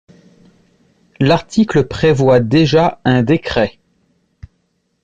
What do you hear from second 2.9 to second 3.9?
un décret.